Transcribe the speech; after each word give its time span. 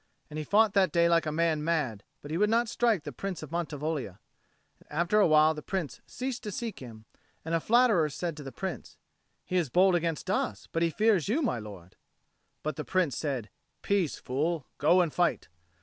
And 0.31 0.39
he 0.39 0.43
fought 0.43 0.73
that 0.73 0.91
day 0.91 1.07
like 1.07 1.27
a 1.27 1.31
man 1.31 1.63
mad; 1.63 2.03
but 2.23 2.31
he 2.31 2.37
would 2.39 2.49
not 2.49 2.67
strike 2.67 3.03
the 3.03 3.11
Prince 3.11 3.43
of 3.43 3.51
Mantivoglia. 3.51 4.17
And 4.79 4.89
after 4.91 5.19
a 5.19 5.27
while 5.27 5.53
the 5.53 5.61
Prince 5.61 6.01
ceased 6.07 6.41
to 6.41 6.51
seek 6.51 6.79
him; 6.79 7.05
and 7.45 7.53
a 7.53 7.59
flatterer 7.59 8.09
said 8.09 8.35
to 8.37 8.41
the 8.43 8.51
Prince, 8.51 8.97
"He 9.45 9.57
is 9.57 9.69
bold 9.69 9.93
against 9.93 10.27
us, 10.27 10.67
but 10.71 10.81
he 10.81 10.89
fears 10.89 11.27
you, 11.27 11.43
my 11.43 11.59
lord." 11.59 11.97
But 12.63 12.77
the 12.77 12.83
Prince 12.83 13.15
said, 13.15 13.51
"Peace, 13.83 14.17
fool. 14.17 14.65
Go 14.79 15.01
and 15.01 15.13
fight." 15.13 15.49